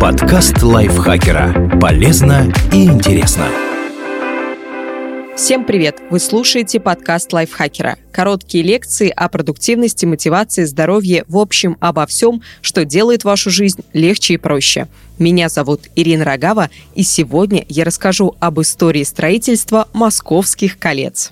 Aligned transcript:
Подкаст 0.00 0.64
лайфхакера. 0.64 1.78
Полезно 1.80 2.52
и 2.72 2.86
интересно. 2.86 3.46
Всем 5.36 5.64
привет! 5.64 5.98
Вы 6.10 6.18
слушаете 6.18 6.80
подкаст 6.80 7.32
лайфхакера. 7.32 7.98
Короткие 8.10 8.64
лекции 8.64 9.08
о 9.08 9.28
продуктивности, 9.28 10.06
мотивации, 10.06 10.64
здоровье, 10.64 11.24
в 11.28 11.36
общем, 11.38 11.76
обо 11.78 12.04
всем, 12.06 12.42
что 12.62 12.84
делает 12.84 13.22
вашу 13.22 13.50
жизнь 13.50 13.82
легче 13.92 14.34
и 14.34 14.38
проще. 14.38 14.88
Меня 15.20 15.50
зовут 15.50 15.82
Ирина 15.94 16.24
Рогава, 16.24 16.70
и 16.96 17.04
сегодня 17.04 17.64
я 17.68 17.84
расскажу 17.84 18.34
об 18.40 18.60
истории 18.60 19.04
строительства 19.04 19.86
московских 19.92 20.80
колец. 20.80 21.30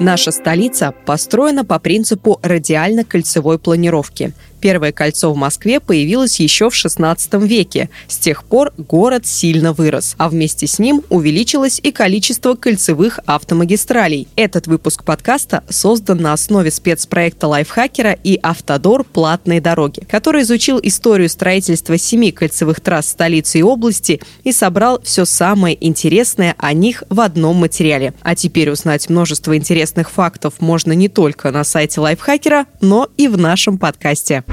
Наша 0.00 0.32
столица 0.32 0.92
построена 1.06 1.64
по 1.64 1.78
принципу 1.78 2.40
радиально-кольцевой 2.42 3.58
планировки. 3.58 4.32
Первое 4.64 4.92
кольцо 4.92 5.30
в 5.30 5.36
Москве 5.36 5.78
появилось 5.78 6.40
еще 6.40 6.70
в 6.70 6.72
XVI 6.72 7.46
веке. 7.46 7.90
С 8.08 8.16
тех 8.16 8.44
пор 8.44 8.72
город 8.78 9.26
сильно 9.26 9.74
вырос, 9.74 10.14
а 10.16 10.30
вместе 10.30 10.66
с 10.66 10.78
ним 10.78 11.02
увеличилось 11.10 11.78
и 11.82 11.92
количество 11.92 12.54
кольцевых 12.54 13.20
автомагистралей. 13.26 14.26
Этот 14.36 14.66
выпуск 14.66 15.04
подкаста 15.04 15.64
создан 15.68 16.16
на 16.22 16.32
основе 16.32 16.70
спецпроекта 16.70 17.46
лайфхакера 17.46 18.12
и 18.12 18.38
«Автодор. 18.42 19.04
Платные 19.04 19.60
дороги», 19.60 20.00
который 20.08 20.40
изучил 20.44 20.80
историю 20.82 21.28
строительства 21.28 21.98
семи 21.98 22.32
кольцевых 22.32 22.80
трасс 22.80 23.08
столицы 23.08 23.58
и 23.58 23.62
области 23.62 24.22
и 24.44 24.52
собрал 24.52 24.98
все 25.02 25.26
самое 25.26 25.76
интересное 25.86 26.54
о 26.56 26.72
них 26.72 27.04
в 27.10 27.20
одном 27.20 27.56
материале. 27.56 28.14
А 28.22 28.34
теперь 28.34 28.70
узнать 28.70 29.10
множество 29.10 29.54
интересных 29.54 30.10
фактов 30.10 30.54
можно 30.60 30.92
не 30.92 31.10
только 31.10 31.50
на 31.50 31.64
сайте 31.64 32.00
лайфхакера, 32.00 32.64
но 32.80 33.10
и 33.18 33.28
в 33.28 33.36
нашем 33.36 33.76
подкасте. 33.76 34.42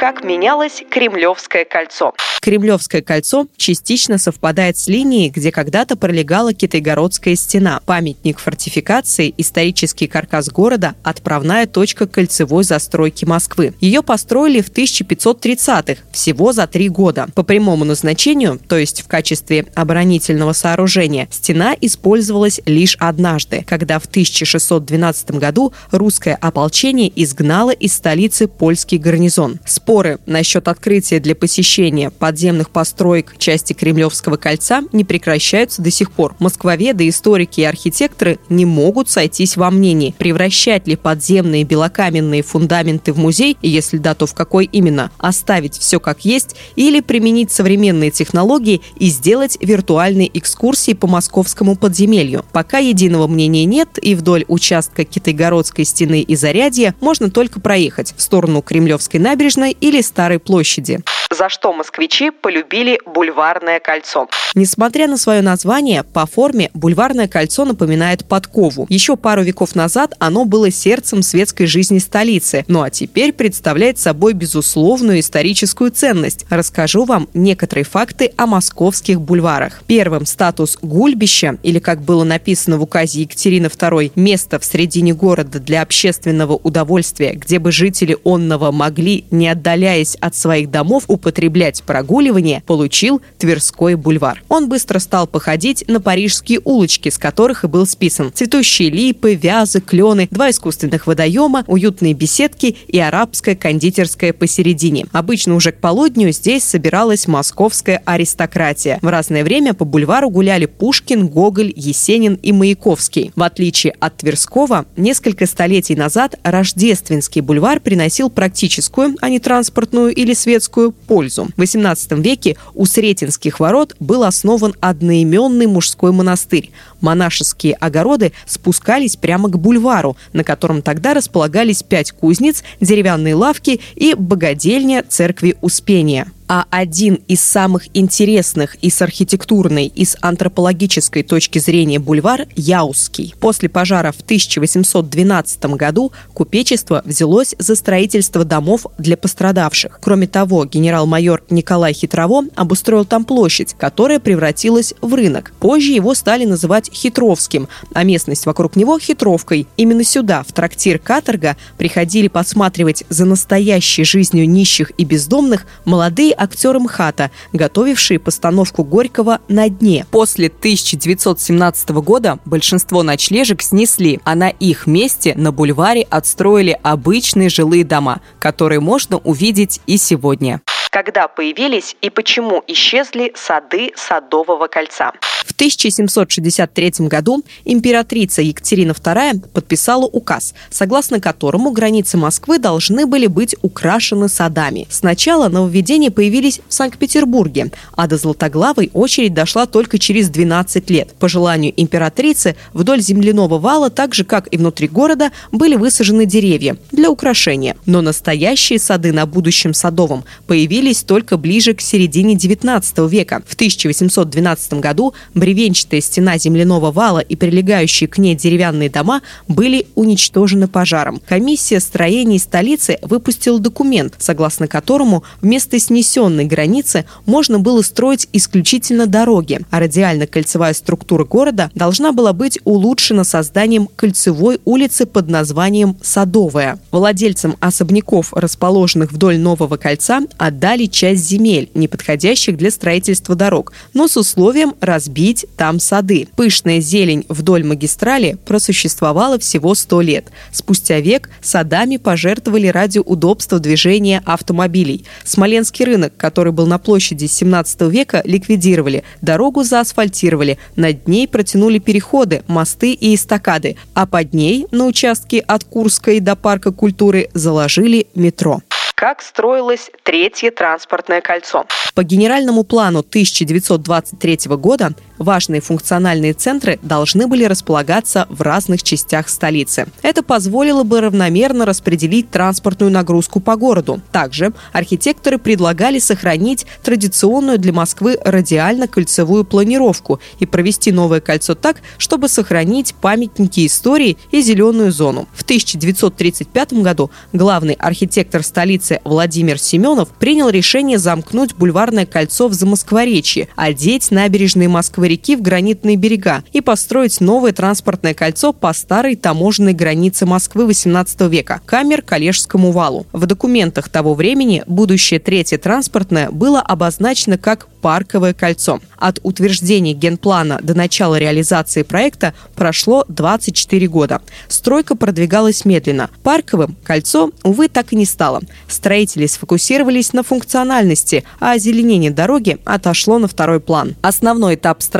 Как 0.00 0.24
менялось 0.24 0.82
Кремлевское 0.88 1.66
кольцо? 1.66 2.14
Кремлевское 2.40 3.02
кольцо 3.02 3.46
частично 3.58 4.16
совпадает 4.16 4.78
с 4.78 4.88
линией, 4.88 5.28
где 5.28 5.52
когда-то 5.52 5.94
пролегала 5.94 6.54
Китайгородская 6.54 7.36
стена, 7.36 7.80
памятник 7.84 8.38
фортификации, 8.38 9.34
исторический 9.36 10.06
каркас 10.06 10.48
города, 10.48 10.94
отправная 11.02 11.66
точка 11.66 12.06
кольцевой 12.06 12.64
застройки 12.64 13.26
Москвы. 13.26 13.74
Ее 13.80 14.02
построили 14.02 14.62
в 14.62 14.70
1530-х, 14.72 16.00
всего 16.12 16.52
за 16.52 16.66
три 16.66 16.88
года. 16.88 17.28
По 17.34 17.42
прямому 17.42 17.84
назначению, 17.84 18.58
то 18.58 18.78
есть 18.78 19.02
в 19.02 19.06
качестве 19.06 19.66
оборонительного 19.74 20.54
сооружения, 20.54 21.28
стена 21.30 21.76
использовалась 21.78 22.62
лишь 22.64 22.96
однажды, 23.00 23.66
когда 23.68 23.98
в 23.98 24.06
1612 24.06 25.32
году 25.32 25.74
русское 25.90 26.38
ополчение 26.40 27.12
изгнало 27.22 27.70
из 27.72 27.92
столицы 27.92 28.48
польский 28.48 28.96
гарнизон. 28.96 29.60
Споры 29.90 30.20
насчет 30.24 30.68
открытия 30.68 31.18
для 31.18 31.34
посещения 31.34 32.10
по 32.10 32.30
подземных 32.30 32.70
построек 32.70 33.34
части 33.38 33.72
Кремлевского 33.72 34.36
кольца 34.36 34.84
не 34.92 35.04
прекращаются 35.04 35.82
до 35.82 35.90
сих 35.90 36.12
пор. 36.12 36.36
Москвоведы, 36.38 37.08
историки 37.08 37.62
и 37.62 37.64
архитекторы 37.64 38.38
не 38.48 38.64
могут 38.64 39.10
сойтись 39.10 39.56
во 39.56 39.68
мнении, 39.68 40.14
превращать 40.16 40.86
ли 40.86 40.94
подземные 40.94 41.64
белокаменные 41.64 42.44
фундаменты 42.44 43.12
в 43.12 43.18
музей, 43.18 43.56
если 43.62 43.98
да, 43.98 44.14
то 44.14 44.26
в 44.26 44.34
какой 44.34 44.66
именно, 44.66 45.10
оставить 45.18 45.76
все 45.76 45.98
как 45.98 46.24
есть 46.24 46.54
или 46.76 47.00
применить 47.00 47.50
современные 47.50 48.12
технологии 48.12 48.82
и 48.94 49.08
сделать 49.08 49.58
виртуальные 49.60 50.30
экскурсии 50.38 50.92
по 50.92 51.08
московскому 51.08 51.74
подземелью. 51.74 52.44
Пока 52.52 52.78
единого 52.78 53.26
мнения 53.26 53.64
нет, 53.64 53.98
и 54.00 54.14
вдоль 54.14 54.44
участка 54.46 55.04
Китайгородской 55.04 55.84
стены 55.84 56.20
и 56.20 56.36
Зарядья 56.36 56.94
можно 57.00 57.28
только 57.28 57.58
проехать 57.58 58.14
в 58.16 58.22
сторону 58.22 58.62
Кремлевской 58.62 59.18
набережной 59.18 59.76
или 59.80 60.00
Старой 60.00 60.38
площади. 60.38 61.00
За 61.32 61.48
что 61.48 61.72
москвичи 61.72 62.30
полюбили 62.32 62.98
бульварное 63.06 63.78
кольцо. 63.78 64.28
Несмотря 64.56 65.06
на 65.06 65.16
свое 65.16 65.42
название, 65.42 66.02
по 66.02 66.26
форме 66.26 66.70
бульварное 66.74 67.28
кольцо 67.28 67.64
напоминает 67.64 68.24
подкову. 68.24 68.86
Еще 68.88 69.16
пару 69.16 69.44
веков 69.44 69.76
назад 69.76 70.14
оно 70.18 70.44
было 70.44 70.72
сердцем 70.72 71.22
светской 71.22 71.66
жизни 71.66 71.98
столицы, 71.98 72.64
ну 72.66 72.82
а 72.82 72.90
теперь 72.90 73.32
представляет 73.32 74.00
собой 74.00 74.32
безусловную 74.32 75.20
историческую 75.20 75.92
ценность. 75.92 76.46
Расскажу 76.50 77.04
вам 77.04 77.28
некоторые 77.32 77.84
факты 77.84 78.32
о 78.36 78.46
московских 78.46 79.20
бульварах. 79.20 79.82
Первым 79.86 80.26
статус 80.26 80.78
гульбища, 80.82 81.58
или 81.62 81.78
как 81.78 82.02
было 82.02 82.24
написано 82.24 82.76
в 82.76 82.82
указе 82.82 83.20
Екатерины 83.20 83.66
II, 83.66 84.10
место 84.16 84.58
в 84.58 84.64
середине 84.64 85.14
города 85.14 85.60
для 85.60 85.82
общественного 85.82 86.54
удовольствия, 86.54 87.34
где 87.34 87.60
бы 87.60 87.70
жители 87.70 88.16
онного 88.24 88.72
могли, 88.72 89.26
не 89.30 89.48
отдаляясь 89.48 90.16
от 90.16 90.34
своих 90.34 90.72
домов, 90.72 91.04
употреблять 91.20 91.82
прогулки 91.82 92.10
прогуливания 92.10 92.62
получил 92.66 93.22
Тверской 93.38 93.94
бульвар. 93.94 94.42
Он 94.48 94.68
быстро 94.68 94.98
стал 94.98 95.28
походить 95.28 95.84
на 95.86 96.00
парижские 96.00 96.60
улочки, 96.64 97.08
с 97.08 97.18
которых 97.18 97.62
и 97.62 97.68
был 97.68 97.86
списан. 97.86 98.32
Цветущие 98.34 98.90
липы, 98.90 99.34
вязы, 99.34 99.80
клены, 99.80 100.26
два 100.28 100.50
искусственных 100.50 101.06
водоема, 101.06 101.62
уютные 101.68 102.14
беседки 102.14 102.76
и 102.88 102.98
арабская 102.98 103.54
кондитерская 103.54 104.32
посередине. 104.32 105.06
Обычно 105.12 105.54
уже 105.54 105.70
к 105.70 105.76
полудню 105.78 106.32
здесь 106.32 106.64
собиралась 106.64 107.28
московская 107.28 108.02
аристократия. 108.04 108.98
В 109.02 109.06
разное 109.06 109.44
время 109.44 109.72
по 109.72 109.84
бульвару 109.84 110.30
гуляли 110.30 110.66
Пушкин, 110.66 111.28
Гоголь, 111.28 111.72
Есенин 111.76 112.34
и 112.34 112.52
Маяковский. 112.52 113.30
В 113.36 113.42
отличие 113.44 113.94
от 114.00 114.16
Тверского, 114.16 114.84
несколько 114.96 115.46
столетий 115.46 115.94
назад 115.94 116.34
Рождественский 116.42 117.40
бульвар 117.40 117.78
приносил 117.78 118.30
практическую, 118.30 119.14
а 119.20 119.28
не 119.28 119.38
транспортную 119.38 120.12
или 120.12 120.34
светскую, 120.34 120.90
пользу. 121.10 121.48
В 121.56 121.60
18 121.60 121.90
XVII 121.90 122.22
веке 122.22 122.56
у 122.74 122.86
Сретенских 122.86 123.58
ворот 123.60 123.96
был 123.98 124.22
основан 124.22 124.74
одноименный 124.80 125.66
мужской 125.66 126.12
монастырь. 126.12 126.70
Монашеские 127.00 127.74
огороды 127.74 128.32
спускались 128.46 129.16
прямо 129.16 129.48
к 129.48 129.58
бульвару, 129.58 130.16
на 130.32 130.44
котором 130.44 130.82
тогда 130.82 131.14
располагались 131.14 131.82
пять 131.82 132.12
кузнец, 132.12 132.62
деревянные 132.80 133.34
лавки 133.34 133.80
и 133.96 134.14
богадельня 134.14 135.04
церкви 135.08 135.56
Успения 135.60 136.26
а 136.52 136.66
один 136.70 137.20
из 137.28 137.40
самых 137.42 137.96
интересных 137.96 138.74
и 138.82 138.90
с 138.90 139.00
архитектурной, 139.02 139.86
и 139.86 140.04
с 140.04 140.16
антропологической 140.20 141.22
точки 141.22 141.60
зрения 141.60 142.00
бульвар– 142.00 142.48
Яузский. 142.56 143.36
После 143.38 143.68
пожара 143.68 144.10
в 144.10 144.20
1812 144.20 145.64
году 145.76 146.10
купечество 146.34 147.02
взялось 147.04 147.54
за 147.60 147.76
строительство 147.76 148.44
домов 148.44 148.86
для 148.98 149.16
пострадавших. 149.16 150.00
Кроме 150.02 150.26
того, 150.26 150.64
генерал-майор 150.64 151.44
Николай 151.50 151.92
Хитрово 151.92 152.46
обустроил 152.56 153.04
там 153.04 153.24
площадь, 153.24 153.76
которая 153.78 154.18
превратилась 154.18 154.92
в 155.00 155.14
рынок. 155.14 155.52
Позже 155.60 155.92
его 155.92 156.14
стали 156.14 156.46
называть 156.46 156.90
Хитровским, 156.92 157.68
а 157.94 158.02
местность 158.02 158.44
вокруг 158.44 158.74
него– 158.74 158.98
Хитровкой. 159.00 159.68
Именно 159.76 160.02
сюда, 160.02 160.42
в 160.42 160.50
трактир 160.52 160.98
«Каторга», 160.98 161.56
приходили 161.78 162.26
посматривать 162.26 163.04
за 163.08 163.24
настоящей 163.24 164.02
жизнью 164.02 164.50
нищих 164.50 164.90
и 164.98 165.04
бездомных 165.04 165.64
молодые 165.84 166.34
актеры 166.40 166.80
МХАТа, 166.80 167.30
готовившие 167.52 168.18
постановку 168.18 168.82
Горького 168.82 169.40
«На 169.48 169.68
дне». 169.68 170.06
После 170.10 170.48
1917 170.48 171.90
года 171.90 172.38
большинство 172.44 173.02
ночлежек 173.02 173.62
снесли, 173.62 174.18
а 174.24 174.34
на 174.34 174.48
их 174.48 174.86
месте 174.86 175.34
на 175.36 175.52
бульваре 175.52 176.06
отстроили 176.08 176.76
обычные 176.82 177.50
жилые 177.50 177.84
дома, 177.84 178.20
которые 178.38 178.80
можно 178.80 179.18
увидеть 179.18 179.80
и 179.86 179.96
сегодня 179.96 180.60
когда 180.90 181.28
появились 181.28 181.96
и 182.02 182.10
почему 182.10 182.62
исчезли 182.66 183.32
сады 183.36 183.92
Садового 183.96 184.66
кольца. 184.66 185.12
В 185.46 185.52
1763 185.52 186.92
году 187.06 187.42
императрица 187.64 188.42
Екатерина 188.42 188.92
II 188.92 189.48
подписала 189.48 190.06
указ, 190.06 190.54
согласно 190.70 191.20
которому 191.20 191.70
границы 191.70 192.16
Москвы 192.16 192.58
должны 192.58 193.06
были 193.06 193.26
быть 193.26 193.54
украшены 193.62 194.28
садами. 194.28 194.86
Сначала 194.90 195.48
нововведения 195.48 196.10
появились 196.10 196.60
в 196.68 196.74
Санкт-Петербурге, 196.74 197.70
а 197.92 198.06
до 198.06 198.16
Златоглавой 198.16 198.90
очередь 198.92 199.34
дошла 199.34 199.66
только 199.66 199.98
через 199.98 200.28
12 200.30 200.90
лет. 200.90 201.14
По 201.18 201.28
желанию 201.28 201.72
императрицы 201.76 202.56
вдоль 202.72 203.00
земляного 203.00 203.58
вала, 203.58 203.90
так 203.90 204.14
же 204.14 204.24
как 204.24 204.48
и 204.52 204.56
внутри 204.56 204.88
города, 204.88 205.30
были 205.52 205.76
высажены 205.76 206.26
деревья 206.26 206.76
для 206.90 207.10
украшения. 207.10 207.76
Но 207.86 208.00
настоящие 208.00 208.78
сады 208.78 209.12
на 209.12 209.26
будущем 209.26 209.74
Садовом 209.74 210.24
появились 210.46 210.79
появились 210.80 211.02
только 211.02 211.36
ближе 211.36 211.74
к 211.74 211.82
середине 211.82 212.36
XIX 212.36 213.06
века. 213.06 213.42
В 213.46 213.52
1812 213.52 214.72
году 214.74 215.12
бревенчатая 215.34 216.00
стена 216.00 216.38
земляного 216.38 216.90
вала 216.90 217.18
и 217.18 217.36
прилегающие 217.36 218.08
к 218.08 218.16
ней 218.16 218.34
деревянные 218.34 218.88
дома 218.88 219.20
были 219.46 219.86
уничтожены 219.94 220.68
пожаром. 220.68 221.20
Комиссия 221.28 221.80
строений 221.80 222.38
столицы 222.38 222.98
выпустила 223.02 223.58
документ, 223.58 224.14
согласно 224.16 224.68
которому 224.68 225.22
вместо 225.42 225.78
снесенной 225.78 226.46
границы 226.46 227.04
можно 227.26 227.58
было 227.58 227.82
строить 227.82 228.26
исключительно 228.32 229.06
дороги, 229.06 229.60
а 229.70 229.80
радиально-кольцевая 229.80 230.72
структура 230.72 231.26
города 231.26 231.70
должна 231.74 232.12
была 232.12 232.32
быть 232.32 232.58
улучшена 232.64 233.24
созданием 233.24 233.86
кольцевой 233.96 234.60
улицы 234.64 235.04
под 235.04 235.28
названием 235.28 235.98
Садовая. 236.00 236.78
Владельцам 236.90 237.56
особняков, 237.60 238.32
расположенных 238.32 239.12
вдоль 239.12 239.38
Нового 239.38 239.76
кольца, 239.76 240.22
отдали 240.38 240.69
часть 240.86 241.26
земель, 241.26 241.70
не 241.74 241.88
подходящих 241.88 242.56
для 242.56 242.70
строительства 242.70 243.34
дорог, 243.34 243.72
но 243.94 244.08
с 244.08 244.16
условием 244.16 244.74
разбить 244.80 245.46
там 245.56 245.80
сады. 245.80 246.28
Пышная 246.36 246.80
зелень 246.80 247.24
вдоль 247.28 247.64
магистрали 247.64 248.36
просуществовала 248.44 249.38
всего 249.38 249.74
100 249.74 250.00
лет. 250.00 250.26
Спустя 250.52 251.00
век 251.00 251.30
садами 251.42 251.96
пожертвовали 251.96 252.68
ради 252.68 252.98
удобства 252.98 253.58
движения 253.58 254.22
автомобилей. 254.24 255.04
Смоленский 255.24 255.84
рынок, 255.84 256.16
который 256.16 256.52
был 256.52 256.66
на 256.66 256.78
площади 256.78 257.26
17 257.26 257.82
века, 257.82 258.22
ликвидировали. 258.24 259.04
Дорогу 259.20 259.64
заасфальтировали. 259.64 260.58
Над 260.76 261.08
ней 261.08 261.26
протянули 261.28 261.78
переходы, 261.78 262.42
мосты 262.46 262.92
и 262.92 263.14
эстакады. 263.14 263.76
А 263.94 264.06
под 264.06 264.34
ней, 264.34 264.66
на 264.70 264.86
участке 264.86 265.40
от 265.40 265.64
Курской 265.64 266.20
до 266.20 266.36
Парка 266.36 266.72
культуры, 266.72 267.28
заложили 267.34 268.06
метро 268.14 268.62
как 269.00 269.22
строилось 269.22 269.90
третье 270.02 270.50
транспортное 270.50 271.22
кольцо. 271.22 271.64
По 271.94 272.04
генеральному 272.04 272.64
плану 272.64 272.98
1923 272.98 274.38
года 274.56 274.90
важные 275.20 275.60
функциональные 275.60 276.32
центры 276.32 276.80
должны 276.82 277.28
были 277.28 277.44
располагаться 277.44 278.26
в 278.30 278.40
разных 278.40 278.82
частях 278.82 279.28
столицы. 279.28 279.86
Это 280.02 280.22
позволило 280.24 280.82
бы 280.82 281.00
равномерно 281.00 281.66
распределить 281.66 282.30
транспортную 282.30 282.90
нагрузку 282.90 283.38
по 283.38 283.54
городу. 283.54 284.00
Также 284.10 284.52
архитекторы 284.72 285.38
предлагали 285.38 285.98
сохранить 285.98 286.66
традиционную 286.82 287.58
для 287.58 287.72
Москвы 287.72 288.18
радиально-кольцевую 288.24 289.44
планировку 289.44 290.20
и 290.38 290.46
провести 290.46 290.90
новое 290.90 291.20
кольцо 291.20 291.54
так, 291.54 291.82
чтобы 291.98 292.28
сохранить 292.28 292.94
памятники 292.94 293.66
истории 293.66 294.16
и 294.30 294.40
зеленую 294.40 294.90
зону. 294.90 295.28
В 295.34 295.42
1935 295.42 296.72
году 296.74 297.10
главный 297.34 297.74
архитектор 297.74 298.42
столицы 298.42 299.00
Владимир 299.04 299.58
Семенов 299.58 300.08
принял 300.08 300.48
решение 300.48 300.98
замкнуть 300.98 301.54
бульварное 301.54 302.06
кольцо 302.06 302.48
в 302.48 302.54
Замоскворечье, 302.54 303.48
одеть 303.54 304.10
набережные 304.10 304.68
Москвы 304.68 305.09
реки 305.10 305.36
в 305.36 305.42
гранитные 305.42 305.96
берега 305.96 306.44
и 306.52 306.60
построить 306.60 307.20
новое 307.20 307.52
транспортное 307.52 308.14
кольцо 308.14 308.52
по 308.52 308.72
старой 308.72 309.16
таможенной 309.16 309.74
границе 309.74 310.24
Москвы 310.24 310.64
XVIII 310.70 311.28
века– 311.28 311.60
Камер 311.66 312.02
Калежскому 312.02 312.70
валу. 312.70 313.06
В 313.12 313.26
документах 313.26 313.88
того 313.88 314.14
времени 314.14 314.62
будущее 314.66 315.20
третье 315.20 315.58
транспортное 315.58 316.30
было 316.30 316.60
обозначено 316.60 317.36
как 317.36 317.66
Парковое 317.80 318.34
кольцо. 318.34 318.78
От 318.98 319.20
утверждения 319.22 319.94
генплана 319.94 320.60
до 320.62 320.74
начала 320.74 321.18
реализации 321.18 321.82
проекта 321.82 322.34
прошло 322.54 323.06
24 323.08 323.88
года. 323.88 324.20
Стройка 324.48 324.94
продвигалась 324.94 325.64
медленно. 325.64 326.10
Парковым 326.22 326.76
кольцо, 326.84 327.30
увы, 327.42 327.68
так 327.68 327.94
и 327.94 327.96
не 327.96 328.04
стало. 328.04 328.42
Строители 328.68 329.24
сфокусировались 329.26 330.12
на 330.12 330.22
функциональности, 330.22 331.24
а 331.38 331.52
озеленение 331.52 332.10
дороги 332.10 332.58
отошло 332.66 333.18
на 333.18 333.28
второй 333.28 333.60
план. 333.60 333.96
Основной 334.02 334.56
этап 334.56 334.82
строительства 334.82 334.99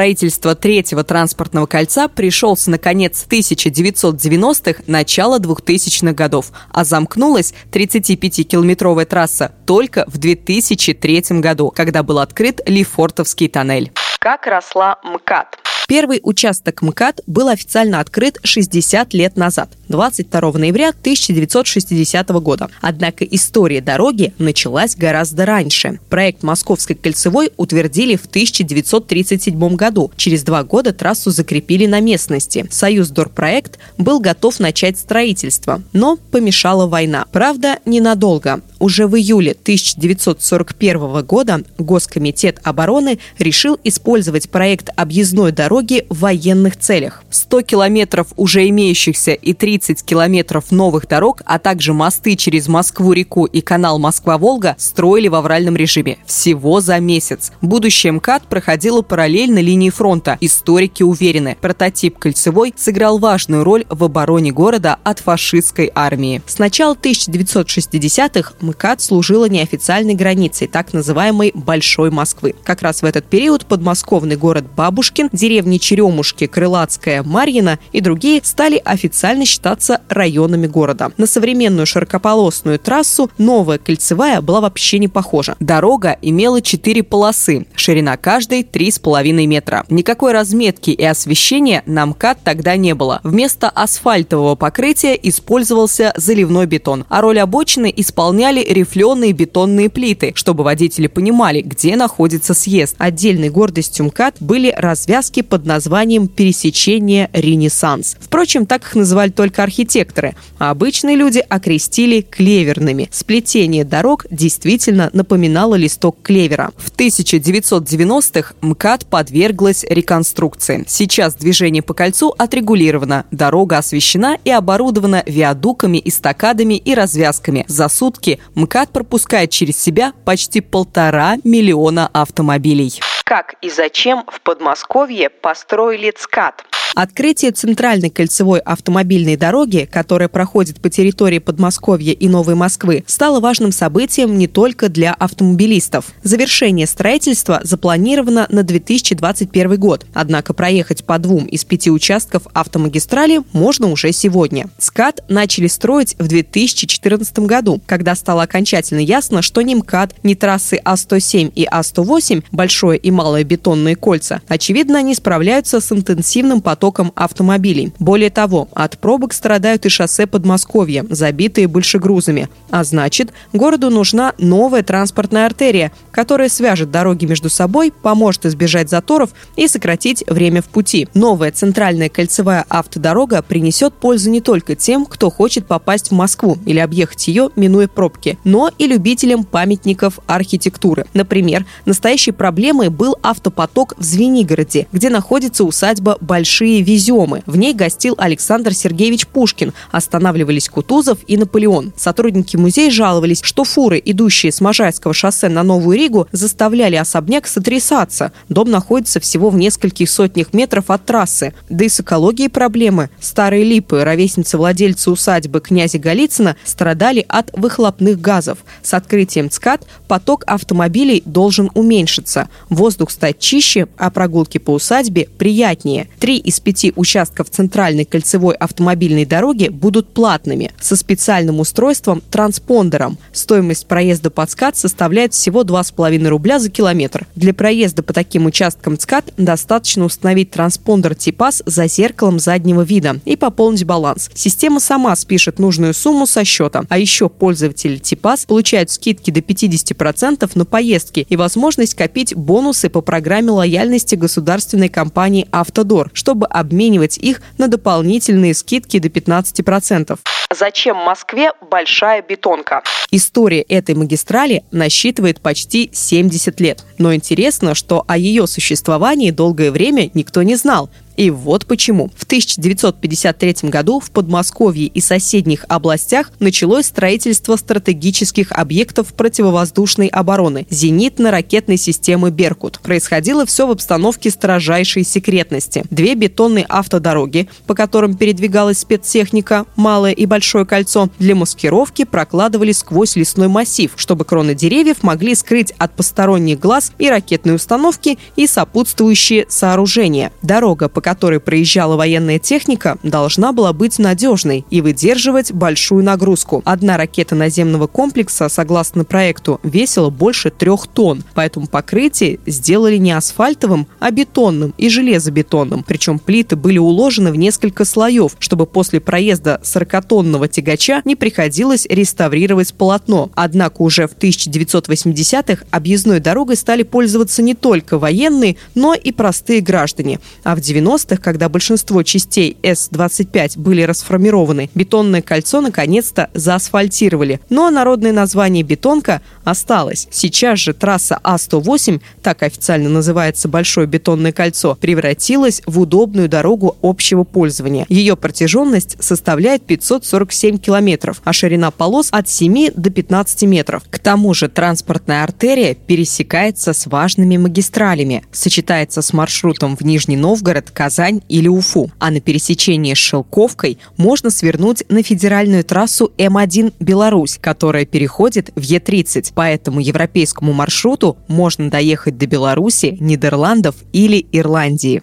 третьего 0.54 1.04
транспортного 1.04 1.66
кольца 1.66 2.08
пришелся 2.08 2.70
на 2.70 2.78
конец 2.78 3.26
1990-х, 3.28 4.82
начало 4.86 5.38
2000-х 5.38 6.12
годов, 6.12 6.52
а 6.72 6.84
замкнулась 6.84 7.52
35-километровая 7.70 9.04
трасса 9.04 9.52
только 9.66 10.04
в 10.06 10.18
2003 10.18 11.40
году, 11.40 11.70
когда 11.70 12.02
был 12.02 12.18
открыт 12.18 12.60
Лефортовский 12.66 13.48
тоннель. 13.48 13.92
Как 14.18 14.46
росла 14.46 14.98
МКАД? 15.02 15.69
Первый 15.90 16.20
участок 16.22 16.82
МКАД 16.82 17.22
был 17.26 17.48
официально 17.48 17.98
открыт 17.98 18.38
60 18.44 19.12
лет 19.12 19.36
назад, 19.36 19.70
22 19.88 20.52
ноября 20.52 20.90
1960 20.90 22.28
года. 22.28 22.70
Однако 22.80 23.24
история 23.24 23.80
дороги 23.80 24.32
началась 24.38 24.94
гораздо 24.94 25.46
раньше. 25.46 25.98
Проект 26.08 26.44
Московской 26.44 26.94
кольцевой 26.94 27.50
утвердили 27.56 28.14
в 28.14 28.26
1937 28.26 29.74
году. 29.74 30.12
Через 30.16 30.44
два 30.44 30.62
года 30.62 30.92
трассу 30.92 31.32
закрепили 31.32 31.86
на 31.86 31.98
местности. 31.98 32.68
Союз 32.70 33.08
Дорпроект 33.08 33.80
был 33.98 34.20
готов 34.20 34.60
начать 34.60 34.96
строительство, 34.96 35.82
но 35.92 36.18
помешала 36.30 36.86
война. 36.86 37.26
Правда, 37.32 37.80
ненадолго. 37.84 38.60
Уже 38.78 39.08
в 39.08 39.16
июле 39.16 39.56
1941 39.60 41.24
года 41.24 41.62
Госкомитет 41.78 42.60
обороны 42.62 43.18
решил 43.38 43.78
использовать 43.82 44.48
проект 44.50 44.88
объездной 44.96 45.50
дороги 45.50 45.79
в 45.80 46.20
военных 46.20 46.76
целях. 46.76 47.22
100 47.30 47.62
километров 47.62 48.28
уже 48.36 48.68
имеющихся 48.68 49.32
и 49.32 49.54
30 49.54 50.02
километров 50.04 50.70
новых 50.70 51.08
дорог, 51.08 51.42
а 51.46 51.58
также 51.58 51.94
мосты 51.94 52.36
через 52.36 52.68
Москву-реку 52.68 53.46
и 53.46 53.60
канал 53.60 53.98
Москва-Волга 53.98 54.76
строили 54.78 55.28
в 55.28 55.34
авральном 55.34 55.76
режиме. 55.76 56.18
Всего 56.26 56.80
за 56.80 56.98
месяц. 57.00 57.52
Будущее 57.62 58.12
МКАД 58.12 58.42
проходило 58.42 59.02
параллельно 59.02 59.60
линии 59.60 59.90
фронта. 59.90 60.36
Историки 60.40 61.02
уверены, 61.02 61.56
прототип 61.60 62.18
кольцевой 62.18 62.74
сыграл 62.76 63.18
важную 63.18 63.64
роль 63.64 63.86
в 63.88 64.04
обороне 64.04 64.52
города 64.52 64.98
от 65.02 65.20
фашистской 65.20 65.90
армии. 65.94 66.42
С 66.46 66.58
начала 66.58 66.94
1960-х 66.94 68.54
МКАД 68.60 69.00
служила 69.00 69.48
неофициальной 69.48 70.14
границей 70.14 70.68
так 70.68 70.92
называемой 70.92 71.52
Большой 71.54 72.10
Москвы. 72.10 72.54
Как 72.64 72.82
раз 72.82 73.00
в 73.00 73.04
этот 73.06 73.24
период 73.24 73.64
подмосковный 73.64 74.36
город 74.36 74.66
Бабушкин, 74.76 75.30
деревни 75.70 75.78
Черемушки, 75.78 76.46
Крылатская, 76.46 77.22
Марьина 77.22 77.78
и 77.92 78.00
другие 78.00 78.40
стали 78.42 78.80
официально 78.84 79.44
считаться 79.44 80.00
районами 80.08 80.66
города. 80.66 81.12
На 81.16 81.26
современную 81.26 81.86
широкополосную 81.86 82.78
трассу 82.78 83.30
новая 83.38 83.78
кольцевая 83.78 84.40
была 84.40 84.60
вообще 84.60 84.98
не 84.98 85.08
похожа. 85.08 85.56
Дорога 85.60 86.16
имела 86.22 86.60
четыре 86.60 87.02
полосы, 87.02 87.66
ширина 87.74 88.16
каждой 88.16 88.62
3,5 88.62 89.46
метра. 89.46 89.84
Никакой 89.90 90.32
разметки 90.32 90.90
и 90.90 91.04
освещения 91.04 91.82
на 91.86 92.06
МКАД 92.06 92.38
тогда 92.44 92.76
не 92.76 92.94
было. 92.94 93.20
Вместо 93.22 93.68
асфальтового 93.68 94.56
покрытия 94.56 95.18
использовался 95.22 96.12
заливной 96.16 96.66
бетон, 96.66 97.04
а 97.08 97.20
роль 97.20 97.38
обочины 97.38 97.92
исполняли 97.96 98.64
рифленые 98.64 99.32
бетонные 99.32 99.88
плиты, 99.88 100.32
чтобы 100.34 100.64
водители 100.64 101.06
понимали, 101.06 101.60
где 101.60 101.96
находится 101.96 102.54
съезд. 102.54 102.96
Отдельной 102.98 103.50
гордостью 103.50 104.06
МКАД 104.06 104.36
были 104.40 104.74
развязки 104.76 105.42
под 105.42 105.59
названием 105.66 106.28
«Пересечение 106.28 107.30
Ренессанс». 107.32 108.16
Впрочем, 108.20 108.66
так 108.66 108.82
их 108.82 108.94
называли 108.94 109.30
только 109.30 109.62
архитекторы, 109.62 110.34
а 110.58 110.70
обычные 110.70 111.16
люди 111.16 111.38
окрестили 111.48 112.20
клеверными. 112.20 113.08
Сплетение 113.10 113.84
дорог 113.84 114.26
действительно 114.30 115.10
напоминало 115.12 115.74
листок 115.74 116.18
клевера. 116.22 116.70
В 116.76 116.90
1990-х 116.92 118.54
МКАД 118.60 119.06
подверглась 119.06 119.84
реконструкции. 119.84 120.84
Сейчас 120.86 121.34
движение 121.34 121.82
по 121.82 121.94
кольцу 121.94 122.34
отрегулировано, 122.36 123.24
дорога 123.30 123.78
освещена 123.78 124.38
и 124.44 124.50
оборудована 124.50 125.22
виадуками, 125.26 126.00
эстакадами 126.04 126.74
и 126.74 126.94
развязками. 126.94 127.64
За 127.68 127.88
сутки 127.88 128.38
МКАД 128.54 128.90
пропускает 128.90 129.50
через 129.50 129.78
себя 129.78 130.12
почти 130.24 130.60
полтора 130.60 131.36
миллиона 131.44 132.08
автомобилей. 132.12 133.00
Как 133.30 133.54
и 133.60 133.70
зачем 133.70 134.24
в 134.26 134.40
Подмосковье 134.40 135.30
построили 135.30 136.10
ЦКАД? 136.10 136.64
Открытие 136.94 137.52
центральной 137.52 138.10
кольцевой 138.10 138.58
автомобильной 138.58 139.36
дороги, 139.36 139.88
которая 139.90 140.28
проходит 140.28 140.80
по 140.80 140.90
территории 140.90 141.38
Подмосковья 141.38 142.12
и 142.12 142.28
Новой 142.28 142.56
Москвы, 142.56 143.04
стало 143.06 143.38
важным 143.38 143.70
событием 143.70 144.36
не 144.36 144.48
только 144.48 144.88
для 144.88 145.14
автомобилистов. 145.14 146.06
Завершение 146.24 146.88
строительства 146.88 147.60
запланировано 147.62 148.46
на 148.50 148.64
2021 148.64 149.78
год, 149.78 150.04
однако 150.14 150.52
проехать 150.52 151.04
по 151.04 151.18
двум 151.18 151.44
из 151.44 151.64
пяти 151.64 151.90
участков 151.90 152.42
автомагистрали 152.54 153.40
можно 153.52 153.88
уже 153.88 154.10
сегодня. 154.12 154.68
СКАД 154.78 155.24
начали 155.28 155.68
строить 155.68 156.16
в 156.18 156.26
2014 156.26 157.38
году, 157.40 157.80
когда 157.86 158.16
стало 158.16 158.42
окончательно 158.42 159.00
ясно, 159.00 159.42
что 159.42 159.62
ни 159.62 159.74
МКАД, 159.74 160.16
ни 160.24 160.34
трассы 160.34 160.80
А107 160.84 161.52
и 161.54 161.66
А108, 161.66 162.44
большое 162.50 162.98
и 162.98 163.10
малое 163.12 163.44
бетонные 163.44 163.94
кольца, 163.94 164.42
очевидно, 164.48 165.02
не 165.02 165.14
справляются 165.14 165.80
с 165.80 165.92
интенсивным 165.92 166.60
потоком 166.60 166.79
потоком 166.80 167.12
автомобилей. 167.14 167.92
Более 167.98 168.30
того, 168.30 168.68
от 168.72 168.98
пробок 168.98 169.34
страдают 169.34 169.84
и 169.84 169.90
шоссе 169.90 170.26
Подмосковья, 170.26 171.04
забитые 171.10 171.68
большегрузами. 171.68 172.48
А 172.70 172.84
значит, 172.84 173.34
городу 173.52 173.90
нужна 173.90 174.32
новая 174.38 174.82
транспортная 174.82 175.44
артерия, 175.44 175.92
которая 176.10 176.48
свяжет 176.48 176.90
дороги 176.90 177.26
между 177.26 177.50
собой, 177.50 177.92
поможет 177.92 178.46
избежать 178.46 178.88
заторов 178.88 179.30
и 179.56 179.68
сократить 179.68 180.24
время 180.26 180.62
в 180.62 180.70
пути. 180.70 181.06
Новая 181.12 181.52
центральная 181.52 182.08
кольцевая 182.08 182.64
автодорога 182.70 183.42
принесет 183.42 183.92
пользу 183.92 184.30
не 184.30 184.40
только 184.40 184.74
тем, 184.74 185.04
кто 185.04 185.28
хочет 185.28 185.66
попасть 185.66 186.08
в 186.08 186.12
Москву 186.12 186.56
или 186.64 186.78
объехать 186.78 187.28
ее, 187.28 187.50
минуя 187.56 187.88
пробки, 187.88 188.38
но 188.44 188.70
и 188.78 188.86
любителям 188.86 189.44
памятников 189.44 190.18
архитектуры. 190.26 191.04
Например, 191.12 191.66
настоящей 191.84 192.32
проблемой 192.32 192.88
был 192.88 193.18
автопоток 193.22 193.92
в 193.98 194.02
Звенигороде, 194.02 194.86
где 194.92 195.10
находится 195.10 195.64
усадьба 195.64 196.16
Большие 196.22 196.69
Веземы. 196.78 197.42
В 197.46 197.56
ней 197.56 197.74
гостил 197.74 198.14
Александр 198.18 198.72
Сергеевич 198.72 199.26
Пушкин, 199.26 199.72
останавливались 199.90 200.68
Кутузов 200.68 201.18
и 201.26 201.36
Наполеон. 201.36 201.92
Сотрудники 201.96 202.56
музея 202.56 202.90
жаловались, 202.90 203.40
что 203.42 203.64
фуры, 203.64 204.00
идущие 204.04 204.52
с 204.52 204.60
Можайского 204.60 205.12
шоссе 205.12 205.48
на 205.48 205.62
Новую 205.62 205.98
Ригу, 205.98 206.28
заставляли 206.32 206.96
особняк 206.96 207.46
сотрясаться. 207.46 208.32
Дом 208.48 208.70
находится 208.70 209.20
всего 209.20 209.50
в 209.50 209.56
нескольких 209.56 210.08
сотнях 210.08 210.52
метров 210.52 210.90
от 210.90 211.04
трассы. 211.04 211.52
Да 211.68 211.84
и 211.84 211.88
с 211.88 212.00
экологией 212.00 212.48
проблемы. 212.48 213.10
Старые 213.20 213.64
липы, 213.64 214.04
ровесницы 214.04 214.56
владельца 214.56 215.10
усадьбы 215.10 215.60
князя 215.60 215.98
Голицына, 215.98 216.56
страдали 216.64 217.24
от 217.28 217.50
выхлопных 217.52 218.20
газов. 218.20 218.58
С 218.82 218.94
открытием 218.94 219.50
ЦКАД 219.50 219.86
поток 220.06 220.44
автомобилей 220.46 221.22
должен 221.24 221.70
уменьшиться. 221.74 222.48
Воздух 222.68 223.10
стать 223.10 223.38
чище, 223.38 223.88
а 223.96 224.10
прогулки 224.10 224.58
по 224.58 224.70
усадьбе 224.72 225.28
приятнее. 225.38 226.08
Три 226.18 226.36
из 226.36 226.59
пяти 226.60 226.92
участков 226.96 227.50
центральной 227.50 228.04
кольцевой 228.04 228.54
автомобильной 228.54 229.24
дороги 229.24 229.68
будут 229.68 230.12
платными, 230.12 230.72
со 230.80 230.96
специальным 230.96 231.60
устройством 231.60 232.22
транспондером. 232.30 233.18
Стоимость 233.32 233.86
проезда 233.86 234.30
под 234.30 234.50
ЦКАД 234.50 234.76
составляет 234.76 235.34
всего 235.34 235.62
2,5 235.62 236.28
рубля 236.28 236.58
за 236.58 236.70
километр. 236.70 237.26
Для 237.34 237.54
проезда 237.54 238.02
по 238.02 238.12
таким 238.12 238.46
участкам 238.46 238.98
ЦКАД 238.98 239.34
достаточно 239.36 240.04
установить 240.04 240.50
транспондер 240.50 241.14
ТИПАС 241.14 241.62
за 241.66 241.86
зеркалом 241.86 242.38
заднего 242.38 242.82
вида 242.82 243.20
и 243.24 243.36
пополнить 243.36 243.84
баланс. 243.84 244.30
Система 244.34 244.80
сама 244.80 245.14
спишет 245.16 245.58
нужную 245.58 245.94
сумму 245.94 246.26
со 246.26 246.44
счета. 246.44 246.84
А 246.88 246.98
еще 246.98 247.28
пользователи 247.28 247.96
ТИПАС 247.96 248.46
получают 248.46 248.90
скидки 248.90 249.30
до 249.30 249.40
50% 249.40 250.50
на 250.54 250.64
поездки 250.64 251.26
и 251.28 251.36
возможность 251.36 251.94
копить 251.94 252.34
бонусы 252.34 252.88
по 252.88 253.00
программе 253.00 253.50
лояльности 253.50 254.14
государственной 254.14 254.88
компании 254.88 255.46
«Автодор», 255.50 256.10
чтобы 256.12 256.46
обменивать 256.50 257.18
их 257.18 257.40
на 257.58 257.68
дополнительные 257.68 258.54
скидки 258.54 258.98
до 258.98 259.08
15%. 259.08 260.18
Зачем 260.52 260.96
Москве 260.96 261.52
большая 261.70 262.22
бетонка? 262.22 262.82
История 263.12 263.62
этой 263.62 263.94
магистрали 263.94 264.64
насчитывает 264.72 265.40
почти 265.40 265.90
70 265.92 266.60
лет. 266.60 266.84
Но 266.98 267.14
интересно, 267.14 267.74
что 267.74 268.04
о 268.08 268.16
ее 268.16 268.48
существовании 268.48 269.30
долгое 269.30 269.70
время 269.70 270.10
никто 270.14 270.42
не 270.42 270.56
знал. 270.56 270.90
И 271.20 271.28
вот 271.28 271.66
почему. 271.66 272.08
В 272.16 272.24
1953 272.24 273.68
году 273.68 274.00
в 274.00 274.10
Подмосковье 274.10 274.86
и 274.86 275.02
соседних 275.02 275.66
областях 275.68 276.32
началось 276.38 276.86
строительство 276.86 277.56
стратегических 277.56 278.52
объектов 278.52 279.12
противовоздушной 279.12 280.06
обороны– 280.06 280.66
зенитно-ракетной 280.70 281.76
системы 281.76 282.30
«Беркут». 282.30 282.80
Происходило 282.82 283.44
все 283.44 283.66
в 283.66 283.70
обстановке 283.70 284.30
строжайшей 284.30 285.04
секретности. 285.04 285.84
Две 285.90 286.14
бетонные 286.14 286.64
автодороги, 286.66 287.50
по 287.66 287.74
которым 287.74 288.16
передвигалась 288.16 288.78
спецтехника, 288.78 289.66
малое 289.76 290.12
и 290.12 290.24
большое 290.24 290.64
кольцо, 290.64 291.10
для 291.18 291.34
маскировки 291.34 292.06
прокладывали 292.06 292.72
сквозь 292.72 293.16
лесной 293.16 293.48
массив, 293.48 293.92
чтобы 293.96 294.24
кроны 294.24 294.54
деревьев 294.54 295.02
могли 295.02 295.34
скрыть 295.34 295.74
от 295.76 295.94
посторонних 295.94 296.58
глаз 296.58 296.92
и 296.98 297.10
ракетные 297.10 297.56
установки, 297.56 298.18
и 298.36 298.46
сопутствующие 298.46 299.44
сооружения. 299.50 300.32
Дорога, 300.40 300.88
по 300.88 301.02
которой 301.10 301.40
проезжала 301.40 301.96
военная 301.96 302.38
техника, 302.38 302.96
должна 303.02 303.50
была 303.50 303.72
быть 303.72 303.98
надежной 303.98 304.64
и 304.70 304.80
выдерживать 304.80 305.50
большую 305.50 306.04
нагрузку. 306.04 306.62
Одна 306.64 306.96
ракета 306.96 307.34
наземного 307.34 307.88
комплекса, 307.88 308.48
согласно 308.48 309.02
проекту, 309.02 309.58
весила 309.64 310.08
больше 310.10 310.50
трех 310.50 310.86
тонн, 310.86 311.24
поэтому 311.34 311.66
покрытие 311.66 312.38
сделали 312.46 312.96
не 312.96 313.10
асфальтовым, 313.10 313.88
а 313.98 314.12
бетонным 314.12 314.72
и 314.78 314.88
железобетонным. 314.88 315.82
Причем 315.82 316.20
плиты 316.20 316.54
были 316.54 316.78
уложены 316.78 317.32
в 317.32 317.36
несколько 317.36 317.84
слоев, 317.84 318.36
чтобы 318.38 318.66
после 318.66 319.00
проезда 319.00 319.60
40-тонного 319.64 320.46
тягача 320.46 321.02
не 321.04 321.16
приходилось 321.16 321.86
реставрировать 321.90 322.72
полотно. 322.72 323.32
Однако 323.34 323.82
уже 323.82 324.06
в 324.06 324.16
1980-х 324.16 325.64
объездной 325.72 326.20
дорогой 326.20 326.54
стали 326.54 326.84
пользоваться 326.84 327.42
не 327.42 327.56
только 327.56 327.98
военные, 327.98 328.58
но 328.76 328.94
и 328.94 329.10
простые 329.10 329.60
граждане. 329.60 330.20
А 330.44 330.54
в 330.54 330.60
90 330.60 330.89
90-х, 330.90 331.16
когда 331.16 331.48
большинство 331.48 332.02
частей 332.02 332.56
С-25 332.62 333.58
были 333.58 333.82
расформированы, 333.82 334.70
бетонное 334.74 335.22
кольцо 335.22 335.60
наконец-то 335.60 336.30
заасфальтировали. 336.34 337.40
Но 337.48 337.70
народное 337.70 338.12
название 338.12 338.62
«бетонка» 338.62 339.20
осталось. 339.44 340.08
Сейчас 340.10 340.58
же 340.58 340.74
трасса 340.74 341.18
А-108, 341.22 342.00
так 342.22 342.42
официально 342.42 342.88
называется 342.88 343.48
Большое 343.48 343.86
бетонное 343.86 344.32
кольцо, 344.32 344.76
превратилась 344.80 345.62
в 345.66 345.80
удобную 345.80 346.28
дорогу 346.28 346.76
общего 346.82 347.24
пользования. 347.24 347.86
Ее 347.88 348.16
протяженность 348.16 348.96
составляет 349.00 349.62
547 349.62 350.58
километров, 350.58 351.20
а 351.24 351.32
ширина 351.32 351.70
полос 351.70 352.08
от 352.10 352.28
7 352.28 352.70
до 352.74 352.90
15 352.90 353.42
метров. 353.42 353.82
К 353.90 353.98
тому 353.98 354.34
же 354.34 354.48
транспортная 354.48 355.24
артерия 355.24 355.74
пересекается 355.74 356.72
с 356.72 356.86
важными 356.86 357.36
магистралями, 357.36 358.24
сочетается 358.32 359.02
с 359.02 359.12
маршрутом 359.12 359.76
в 359.76 359.82
Нижний 359.82 360.16
Новгород, 360.16 360.70
Казань 360.80 361.20
или 361.28 361.46
Уфу. 361.46 361.90
А 361.98 362.10
на 362.10 362.22
пересечении 362.22 362.94
с 362.94 362.96
Шелковкой 362.96 363.76
можно 363.98 364.30
свернуть 364.30 364.82
на 364.88 365.02
федеральную 365.02 365.62
трассу 365.62 366.10
М1 366.16 366.72
Беларусь, 366.80 367.38
которая 367.38 367.84
переходит 367.84 368.50
в 368.54 368.60
Е30. 368.60 369.34
По 369.34 369.42
этому 369.42 369.80
европейскому 369.80 370.54
маршруту 370.54 371.18
можно 371.28 371.68
доехать 371.68 372.16
до 372.16 372.26
Беларуси, 372.26 372.96
Нидерландов 372.98 373.74
или 373.92 374.24
Ирландии. 374.32 375.02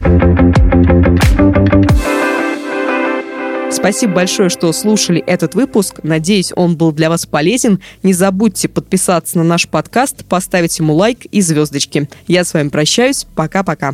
Спасибо 3.71 4.13
большое, 4.13 4.49
что 4.49 4.73
слушали 4.73 5.21
этот 5.21 5.53
выпуск. 5.53 5.99
Надеюсь, 6.01 6.51
он 6.55 6.75
был 6.75 6.91
для 6.91 7.11
вас 7.11 7.27
полезен. 7.27 7.81
Не 8.01 8.13
забудьте 8.13 8.67
подписаться 8.67 9.37
на 9.37 9.43
наш 9.43 9.67
подкаст, 9.67 10.25
поставить 10.25 10.79
ему 10.79 10.95
лайк 10.95 11.25
и 11.25 11.41
звездочки. 11.41 12.09
Я 12.25 12.45
с 12.45 12.55
вами 12.55 12.69
прощаюсь. 12.69 13.27
Пока-пока. 13.35 13.93